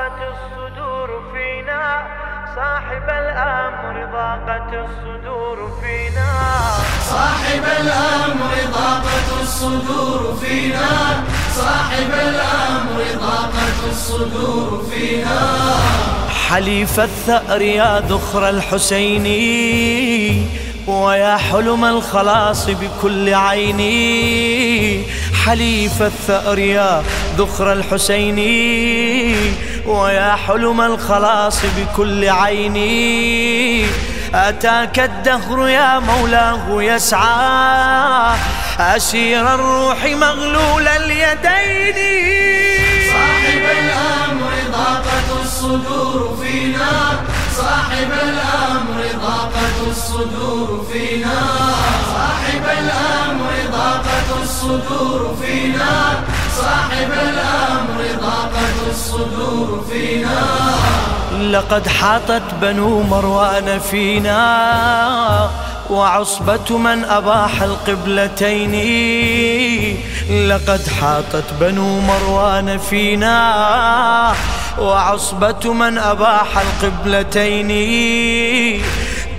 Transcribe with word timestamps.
ضاقت 0.00 0.20
الصدور 0.32 1.08
فينا 1.32 1.84
صاحب 2.56 3.06
الأمر 3.08 3.94
ضاقت 4.12 4.72
الصدور 4.72 5.58
فينا. 5.80 6.30
صاحب 7.10 7.64
الأمر 7.80 8.52
ضاقت 8.72 9.28
الصدور 9.42 10.20
فينا 10.40 11.24
صاحب 11.54 12.10
الأمر 12.12 12.98
ضاقت 13.20 13.80
الصدور 13.90 14.68
فينا. 14.90 15.40
حليف 16.48 17.00
الثأر 17.00 17.62
يا 17.62 18.00
ذخر 18.00 18.48
الحسيني 18.48 19.40
ويا 20.86 21.36
حلم 21.36 21.84
الخلاص 21.84 22.70
بكل 22.70 23.34
عيني 23.34 25.04
حليف 25.46 26.02
الثأر 26.02 26.58
يا 26.58 27.02
ذخر 27.36 27.72
الحسيني 27.72 29.36
ويا 29.86 30.36
حلم 30.46 30.80
الخلاص 30.80 31.58
بكل 31.76 32.28
عيني 32.28 33.86
أتاك 34.34 34.98
الدهر 34.98 35.68
يا 35.68 35.98
مولاه 35.98 36.82
يسعى 36.82 38.36
أسير 38.80 39.54
الروح 39.54 40.04
مغلول 40.04 40.88
اليدين. 40.88 41.94
صاحب 43.12 43.62
الأمر 43.78 44.52
ضاقت 44.72 45.28
الصدور 45.42 46.38
فينا. 46.42 47.20
صاحب 47.56 48.10
الأمر 48.22 49.04
ضاقت 49.22 49.76
الصدور 49.90 50.86
فينا. 50.92 51.69
الصدور 54.60 55.36
فينا 55.42 56.22
صاحب 56.56 57.10
الأمر 57.12 57.98
ضاقت 58.20 58.78
الصدور 58.90 59.84
فينا 59.90 60.40
لقد 61.50 61.88
حاطت 61.88 62.42
بنو 62.62 63.02
مروان 63.02 63.78
فينا 63.78 65.50
وعصبة 65.90 66.78
من 66.78 67.04
أباح 67.04 67.62
القبلتين. 67.62 68.74
لقد 70.48 70.88
حاطت 71.00 71.44
بنو 71.60 72.00
مروان 72.00 72.78
فينا 72.78 74.34
وعصبة 74.78 75.72
من 75.72 75.98
أباح 75.98 76.58
القبلتين. 76.58 77.70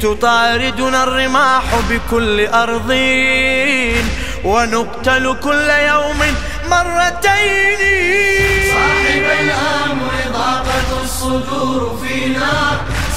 تطاردنا 0.02 1.03
الرماح 1.03 1.63
بكل 1.89 2.47
أرض. 2.47 2.91
ونقتل 4.44 5.36
كل 5.44 5.70
يوم 5.70 6.20
مرتين. 6.70 7.81
صاحب 8.73 9.25
الأمر 9.39 10.11
ضاقت 10.34 10.89
الصدور 11.03 12.00
فينا. 12.03 12.53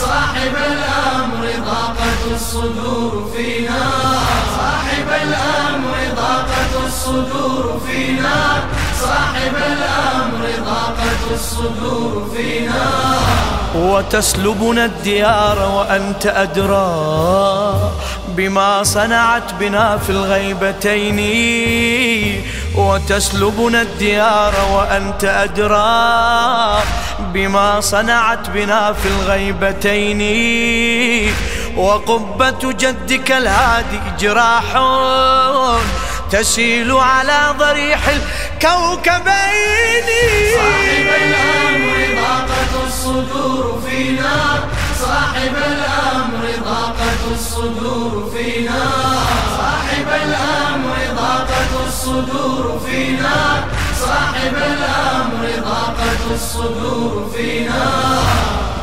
صاحب 0.00 0.54
الأمر 0.72 1.44
ضاقت 1.64 2.22
الصدور 2.34 3.32
فينا. 3.36 3.84
صاحب 4.58 5.08
الأمر 5.22 5.94
ضاقت 6.16 6.72
الصدور 6.86 7.80
فينا. 7.86 8.62
صاحب 9.00 9.54
الأمر 9.56 10.42
ضاقت 10.64 11.24
الصدور 11.34 12.28
فينا. 12.36 12.86
وتسلبنا 13.74 14.84
الديار 14.84 15.58
وأنت 15.76 16.26
أدرى 16.26 17.90
بما 18.28 18.82
صنعت 18.82 19.54
بنا 19.60 19.98
في 19.98 20.10
الغيبتين. 20.10 21.18
وتسلبنا 22.76 23.82
الديار 23.82 24.54
وأنت 24.72 25.24
أدرى 25.24 26.82
بما 27.18 27.80
صنعت 27.80 28.50
بنا 28.50 28.92
في 28.92 29.08
الغيبتين. 29.08 30.20
وقبة 31.76 32.72
جدك 32.72 33.32
الهادي 33.32 34.00
جراح 34.18 34.76
تسيل 36.34 36.92
على 36.92 37.54
ضريح 37.58 38.08
الكوكبين 38.08 40.06
صاحب 40.54 41.06
الأمر 41.22 41.94
ضاقت 42.16 42.86
الصدور 42.86 43.82
فينا 43.86 44.36
صاحب 45.00 45.54
الأمر 45.56 46.44
ضاقت 46.64 47.22
الصدور 47.34 48.30
فينا 48.36 48.84
صاحب 49.58 50.08
الأمر 50.24 50.96
ضاقت 51.16 51.72
الصدور 51.86 52.80
فينا 52.86 53.64
صاحب 54.00 54.54
الأمر 54.56 55.48
ضاقت 55.64 56.22
الصدور 56.34 57.30
فينا 57.36 57.84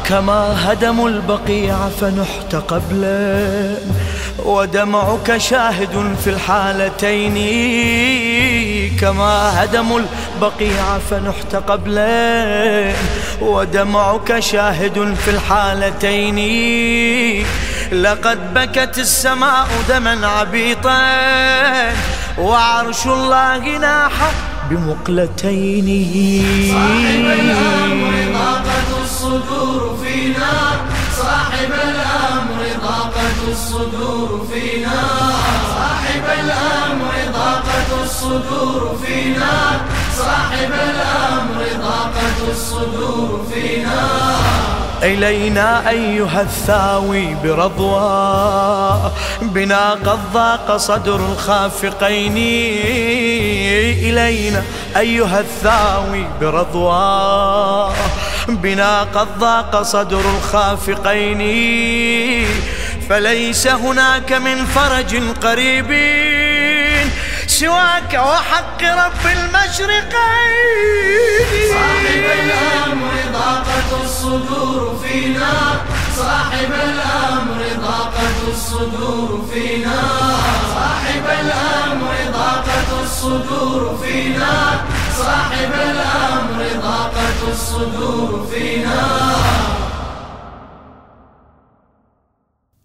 كما 0.06 0.72
هدموا 0.72 1.10
البقيع 1.10 1.76
فنحت 2.02 2.56
قبلا. 2.56 3.78
ودمعك 4.46 5.38
شاهد 5.38 6.16
في 6.24 6.30
الحالتين. 6.30 7.38
كما 9.02 9.64
هدموا 9.64 10.00
البقيع 10.00 10.98
فنحت 11.10 11.56
قبلا 11.56 12.94
ودمعك 13.42 14.40
شاهد 14.40 15.16
في 15.26 15.32
الحالتين. 15.32 16.38
لقد 17.92 18.54
بكت 18.54 18.98
السماء 18.98 19.68
دما 19.90 20.28
عبيطا. 20.28 21.02
وعرش 22.38 23.06
الله 23.06 23.78
ناح 23.78 24.12
بمقلتين. 24.70 25.88
صاحب 26.72 27.26
الأمر 27.40 28.14
ضاقت 28.34 28.90
الصدور 29.04 29.98
فينا. 30.04 30.54
صاحب 31.18 31.72
ضاقت 31.72 32.11
الصدور 33.62 34.48
فينا. 34.54 35.02
صاحب 35.76 36.26
الأمر 36.44 37.14
ضاقت 37.34 37.90
الصدور 38.04 38.98
فينا. 39.06 39.82
صاحب 40.18 40.72
الأمر 40.74 41.60
ضاقت 41.82 42.40
الصدور 42.52 43.46
فينا. 43.54 44.02
إلينا 45.04 45.90
أيها 45.90 46.42
الثاوي 46.42 47.36
برضوى. 47.44 49.12
بنا 49.42 49.92
قد 49.92 50.20
ضاق 50.34 50.78
صدر 50.78 51.16
الخافقين. 51.16 52.38
إلينا 54.10 54.64
أيها 54.98 55.40
الثاوي 55.40 56.26
برضوى. 56.42 57.94
بنا 58.48 59.02
قد 59.04 59.40
ضاق 59.40 59.82
صدر 59.82 60.20
الخافقين. 60.38 61.42
فليس 63.10 63.68
هناك 63.68 64.32
من 64.34 64.66
فرج 64.66 65.16
قريب 65.44 65.92
سواك 67.48 68.14
وحق 68.14 68.84
رب 68.84 69.26
المشرقين. 69.26 70.62
صاحب 71.74 72.26
الأمر 72.40 73.14
ضاقت 73.34 73.92
الصدور 74.04 75.00
فينا. 75.04 75.54
صاحب 76.18 76.72
الأمر 76.72 77.62
ضاقت 77.82 78.40
الصدور 78.48 79.30
فينا. 79.54 80.02
صاحب 80.76 81.26
الأمر 81.42 82.14
ضاقت 82.34 82.90
الصدور 83.04 83.82
فينا. 84.04 84.56
صاحب 85.18 85.72
الأمر 85.74 86.31
الصدور 87.48 88.46
فينا. 88.46 89.36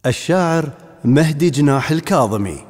الشاعر 0.06 0.70
مهدي 1.04 1.50
جناح 1.50 1.90
الكاظمي. 1.90 2.65